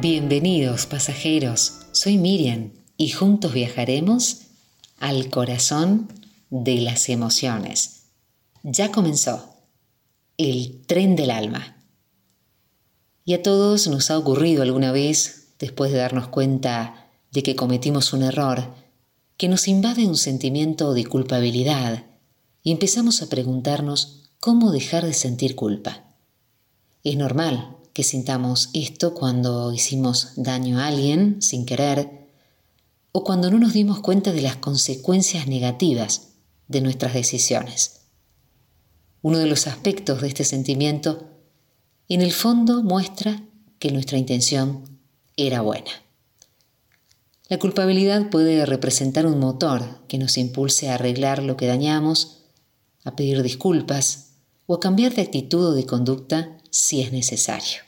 Bienvenidos 0.00 0.86
pasajeros, 0.86 1.72
soy 1.90 2.18
Miriam 2.18 2.70
y 2.96 3.08
juntos 3.08 3.52
viajaremos 3.52 4.42
al 5.00 5.28
corazón 5.28 6.06
de 6.50 6.80
las 6.82 7.08
emociones. 7.08 8.04
Ya 8.62 8.92
comenzó 8.92 9.56
el 10.36 10.82
tren 10.86 11.16
del 11.16 11.32
alma. 11.32 11.82
Y 13.24 13.34
a 13.34 13.42
todos 13.42 13.88
nos 13.88 14.12
ha 14.12 14.18
ocurrido 14.18 14.62
alguna 14.62 14.92
vez, 14.92 15.48
después 15.58 15.90
de 15.90 15.98
darnos 15.98 16.28
cuenta 16.28 17.08
de 17.32 17.42
que 17.42 17.56
cometimos 17.56 18.12
un 18.12 18.22
error, 18.22 18.72
que 19.36 19.48
nos 19.48 19.66
invade 19.66 20.06
un 20.06 20.16
sentimiento 20.16 20.94
de 20.94 21.06
culpabilidad 21.06 22.04
y 22.62 22.70
empezamos 22.70 23.20
a 23.20 23.28
preguntarnos 23.28 24.30
cómo 24.38 24.70
dejar 24.70 25.04
de 25.04 25.14
sentir 25.14 25.56
culpa. 25.56 26.04
Es 27.02 27.16
normal 27.16 27.77
que 27.98 28.04
sintamos 28.04 28.70
esto 28.74 29.12
cuando 29.12 29.72
hicimos 29.72 30.28
daño 30.36 30.78
a 30.78 30.86
alguien 30.86 31.42
sin 31.42 31.66
querer 31.66 32.28
o 33.10 33.24
cuando 33.24 33.50
no 33.50 33.58
nos 33.58 33.72
dimos 33.72 33.98
cuenta 33.98 34.30
de 34.30 34.40
las 34.40 34.54
consecuencias 34.54 35.48
negativas 35.48 36.28
de 36.68 36.80
nuestras 36.80 37.12
decisiones. 37.12 38.02
Uno 39.20 39.38
de 39.38 39.46
los 39.46 39.66
aspectos 39.66 40.20
de 40.20 40.28
este 40.28 40.44
sentimiento 40.44 41.28
en 42.08 42.20
el 42.20 42.30
fondo 42.30 42.84
muestra 42.84 43.42
que 43.80 43.90
nuestra 43.90 44.16
intención 44.16 45.00
era 45.36 45.60
buena. 45.60 45.90
La 47.48 47.58
culpabilidad 47.58 48.30
puede 48.30 48.64
representar 48.64 49.26
un 49.26 49.40
motor 49.40 50.06
que 50.06 50.18
nos 50.18 50.38
impulse 50.38 50.88
a 50.88 50.94
arreglar 50.94 51.42
lo 51.42 51.56
que 51.56 51.66
dañamos, 51.66 52.44
a 53.02 53.16
pedir 53.16 53.42
disculpas 53.42 54.34
o 54.68 54.76
a 54.76 54.78
cambiar 54.78 55.16
de 55.16 55.22
actitud 55.22 55.66
o 55.66 55.74
de 55.74 55.84
conducta 55.84 56.58
si 56.70 57.00
es 57.00 57.10
necesario 57.10 57.87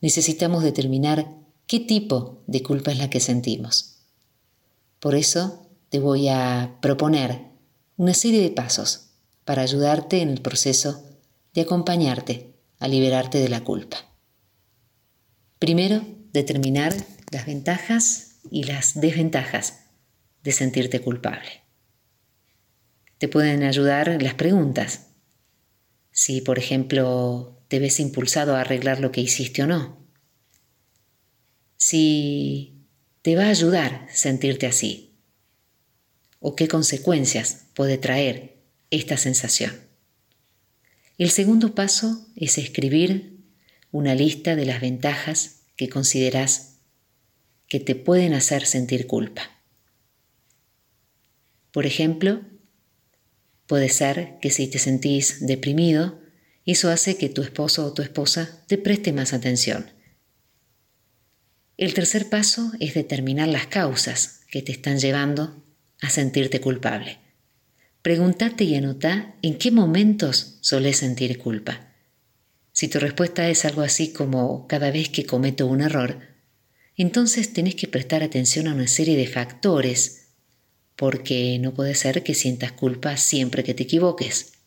necesitamos 0.00 0.62
determinar 0.62 1.26
qué 1.66 1.80
tipo 1.80 2.42
de 2.46 2.62
culpa 2.62 2.92
es 2.92 2.98
la 2.98 3.10
que 3.10 3.20
sentimos. 3.20 3.98
Por 4.98 5.14
eso 5.14 5.66
te 5.88 5.98
voy 5.98 6.28
a 6.28 6.78
proponer 6.80 7.50
una 7.96 8.14
serie 8.14 8.42
de 8.42 8.50
pasos 8.50 9.10
para 9.44 9.62
ayudarte 9.62 10.20
en 10.20 10.30
el 10.30 10.40
proceso 10.40 11.04
de 11.54 11.62
acompañarte 11.62 12.54
a 12.78 12.88
liberarte 12.88 13.38
de 13.38 13.48
la 13.48 13.62
culpa. 13.62 13.98
Primero, 15.58 16.02
determinar 16.32 16.94
las 17.30 17.46
ventajas 17.46 18.36
y 18.50 18.64
las 18.64 18.98
desventajas 18.98 19.80
de 20.42 20.52
sentirte 20.52 21.00
culpable. 21.00 21.62
Te 23.18 23.28
pueden 23.28 23.62
ayudar 23.62 24.22
las 24.22 24.34
preguntas. 24.34 25.08
Si, 26.10 26.40
por 26.40 26.58
ejemplo, 26.58 27.59
te 27.70 27.78
ves 27.78 28.00
impulsado 28.00 28.56
a 28.56 28.62
arreglar 28.62 28.98
lo 28.98 29.12
que 29.12 29.20
hiciste 29.20 29.62
o 29.62 29.68
no. 29.68 30.04
Si 31.76 32.84
te 33.22 33.36
va 33.36 33.44
a 33.44 33.50
ayudar 33.50 34.08
sentirte 34.12 34.66
así. 34.66 35.14
O 36.40 36.56
qué 36.56 36.66
consecuencias 36.66 37.66
puede 37.74 37.96
traer 37.96 38.58
esta 38.90 39.16
sensación. 39.16 39.72
El 41.16 41.30
segundo 41.30 41.76
paso 41.76 42.26
es 42.34 42.58
escribir 42.58 43.38
una 43.92 44.16
lista 44.16 44.56
de 44.56 44.66
las 44.66 44.80
ventajas 44.80 45.60
que 45.76 45.88
consideras 45.88 46.78
que 47.68 47.78
te 47.78 47.94
pueden 47.94 48.34
hacer 48.34 48.66
sentir 48.66 49.06
culpa. 49.06 49.62
Por 51.70 51.86
ejemplo, 51.86 52.40
puede 53.68 53.90
ser 53.90 54.40
que 54.40 54.50
si 54.50 54.66
te 54.66 54.80
sentís 54.80 55.46
deprimido, 55.46 56.19
eso 56.70 56.90
hace 56.90 57.16
que 57.16 57.28
tu 57.28 57.42
esposo 57.42 57.84
o 57.84 57.92
tu 57.92 58.02
esposa 58.02 58.62
te 58.68 58.78
preste 58.78 59.12
más 59.12 59.32
atención. 59.32 59.90
El 61.76 61.94
tercer 61.94 62.28
paso 62.28 62.72
es 62.78 62.94
determinar 62.94 63.48
las 63.48 63.66
causas 63.66 64.42
que 64.50 64.62
te 64.62 64.70
están 64.70 64.98
llevando 64.98 65.64
a 66.00 66.10
sentirte 66.10 66.60
culpable. 66.60 67.18
Pregúntate 68.02 68.64
y 68.64 68.76
anota 68.76 69.34
en 69.42 69.58
qué 69.58 69.70
momentos 69.70 70.58
solés 70.60 70.98
sentir 70.98 71.38
culpa. 71.38 71.92
Si 72.72 72.88
tu 72.88 73.00
respuesta 73.00 73.48
es 73.48 73.64
algo 73.64 73.82
así 73.82 74.12
como 74.12 74.66
cada 74.68 74.90
vez 74.90 75.08
que 75.08 75.26
cometo 75.26 75.66
un 75.66 75.80
error, 75.80 76.20
entonces 76.96 77.52
tenés 77.52 77.74
que 77.74 77.88
prestar 77.88 78.22
atención 78.22 78.68
a 78.68 78.74
una 78.74 78.86
serie 78.86 79.16
de 79.16 79.26
factores, 79.26 80.28
porque 80.96 81.58
no 81.58 81.74
puede 81.74 81.94
ser 81.94 82.22
que 82.22 82.34
sientas 82.34 82.72
culpa 82.72 83.16
siempre 83.16 83.64
que 83.64 83.74
te 83.74 83.82
equivoques. 83.82 84.59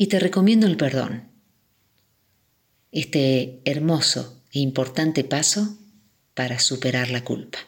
Y 0.00 0.06
te 0.06 0.18
recomiendo 0.18 0.66
el 0.66 0.78
perdón. 0.78 1.24
Este 2.90 3.60
hermoso 3.66 4.42
e 4.50 4.60
importante 4.60 5.24
paso 5.24 5.76
para 6.32 6.58
superar 6.58 7.10
la 7.10 7.22
culpa. 7.22 7.58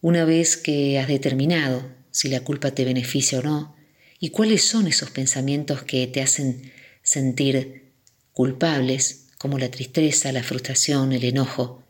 Una 0.00 0.24
vez 0.24 0.56
que 0.56 0.98
has 0.98 1.06
determinado 1.06 1.88
si 2.10 2.28
la 2.28 2.40
culpa 2.40 2.72
te 2.72 2.84
beneficia 2.84 3.38
o 3.38 3.42
no 3.42 3.76
y 4.18 4.30
cuáles 4.30 4.64
son 4.64 4.88
esos 4.88 5.12
pensamientos 5.12 5.84
que 5.84 6.08
te 6.08 6.20
hacen 6.20 6.72
sentir 7.04 7.92
culpables, 8.32 9.28
como 9.38 9.60
la 9.60 9.70
tristeza, 9.70 10.32
la 10.32 10.42
frustración, 10.42 11.12
el 11.12 11.22
enojo, 11.22 11.84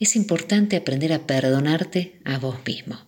es 0.00 0.16
importante 0.16 0.74
aprender 0.74 1.12
a 1.12 1.24
perdonarte 1.24 2.18
a 2.24 2.38
vos 2.38 2.58
mismo. 2.66 3.06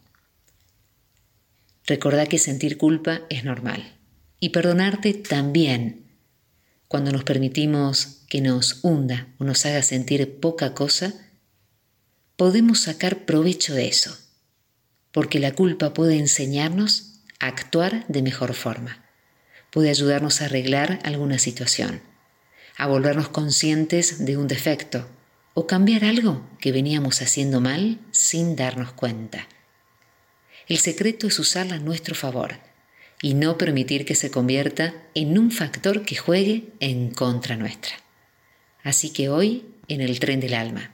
Recordá 1.84 2.26
que 2.26 2.38
sentir 2.38 2.78
culpa 2.78 3.22
es 3.28 3.42
normal 3.42 3.97
y 4.40 4.50
perdonarte 4.50 5.14
también. 5.14 6.06
Cuando 6.86 7.12
nos 7.12 7.24
permitimos 7.24 8.22
que 8.28 8.40
nos 8.40 8.80
hunda 8.82 9.28
o 9.38 9.44
nos 9.44 9.66
haga 9.66 9.82
sentir 9.82 10.40
poca 10.40 10.74
cosa, 10.74 11.14
podemos 12.36 12.80
sacar 12.80 13.24
provecho 13.24 13.74
de 13.74 13.88
eso, 13.88 14.16
porque 15.12 15.38
la 15.38 15.52
culpa 15.52 15.92
puede 15.92 16.18
enseñarnos 16.18 17.20
a 17.40 17.46
actuar 17.46 18.06
de 18.08 18.22
mejor 18.22 18.54
forma, 18.54 19.04
puede 19.70 19.90
ayudarnos 19.90 20.40
a 20.40 20.46
arreglar 20.46 21.00
alguna 21.02 21.38
situación, 21.38 22.00
a 22.76 22.86
volvernos 22.86 23.28
conscientes 23.28 24.24
de 24.24 24.36
un 24.36 24.48
defecto 24.48 25.08
o 25.54 25.66
cambiar 25.66 26.04
algo 26.04 26.48
que 26.60 26.72
veníamos 26.72 27.20
haciendo 27.20 27.60
mal 27.60 27.98
sin 28.12 28.54
darnos 28.54 28.92
cuenta. 28.92 29.48
El 30.68 30.78
secreto 30.78 31.26
es 31.26 31.38
usarla 31.38 31.76
a 31.76 31.80
nuestro 31.80 32.14
favor 32.14 32.68
y 33.20 33.34
no 33.34 33.58
permitir 33.58 34.04
que 34.04 34.14
se 34.14 34.30
convierta 34.30 34.94
en 35.14 35.38
un 35.38 35.50
factor 35.50 36.04
que 36.04 36.16
juegue 36.16 36.68
en 36.80 37.10
contra 37.10 37.56
nuestra. 37.56 37.94
Así 38.82 39.10
que 39.10 39.28
hoy, 39.28 39.66
en 39.88 40.00
el 40.00 40.20
tren 40.20 40.40
del 40.40 40.54
alma, 40.54 40.92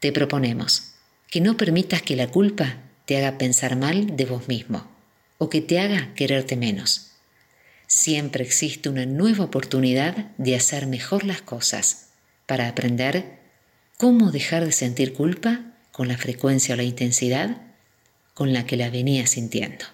te 0.00 0.12
proponemos 0.12 0.94
que 1.28 1.40
no 1.40 1.56
permitas 1.56 2.02
que 2.02 2.16
la 2.16 2.28
culpa 2.28 2.76
te 3.06 3.16
haga 3.16 3.38
pensar 3.38 3.76
mal 3.76 4.16
de 4.16 4.24
vos 4.24 4.48
mismo 4.48 4.86
o 5.38 5.48
que 5.48 5.60
te 5.60 5.80
haga 5.80 6.12
quererte 6.14 6.56
menos. 6.56 7.12
Siempre 7.86 8.44
existe 8.44 8.88
una 8.88 9.06
nueva 9.06 9.44
oportunidad 9.44 10.30
de 10.36 10.54
hacer 10.54 10.86
mejor 10.86 11.24
las 11.24 11.42
cosas 11.42 12.10
para 12.46 12.68
aprender 12.68 13.40
cómo 13.96 14.30
dejar 14.30 14.64
de 14.64 14.72
sentir 14.72 15.12
culpa 15.12 15.74
con 15.92 16.08
la 16.08 16.16
frecuencia 16.16 16.74
o 16.74 16.76
la 16.76 16.84
intensidad 16.84 17.62
con 18.34 18.52
la 18.52 18.64
que 18.64 18.76
la 18.76 18.90
venías 18.90 19.30
sintiendo. 19.30 19.86